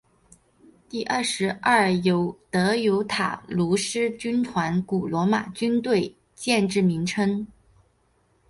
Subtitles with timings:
[0.89, 1.87] 第二十二
[2.49, 7.45] 德尤塔卢斯军团古罗马军队建制名称。